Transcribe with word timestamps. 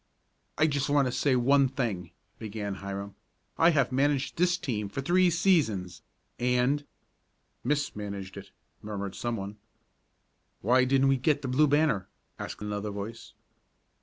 "I 0.57 0.65
just 0.65 0.89
want 0.89 1.05
to 1.07 1.11
say 1.11 1.35
one 1.35 1.67
thing," 1.67 2.09
began 2.39 2.73
Hiram. 2.81 3.13
"I 3.55 3.69
have 3.69 3.91
managed 3.91 4.35
this 4.35 4.57
team 4.57 4.89
for 4.89 4.99
three 4.99 5.29
seasons, 5.29 6.01
and" 6.39 6.87
"Mis 7.63 7.95
managed 7.95 8.35
it," 8.35 8.49
murmured 8.81 9.13
someone. 9.13 9.57
"Why 10.61 10.85
didn't 10.85 11.09
we 11.09 11.17
get 11.17 11.43
the 11.43 11.47
Blue 11.47 11.67
Banner?" 11.67 12.07
asked 12.39 12.63
another 12.63 12.89
voice. 12.89 13.33